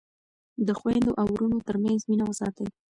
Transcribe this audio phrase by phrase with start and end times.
[0.67, 2.67] د خویندو او وروڼو ترمنځ مینه وساتئ.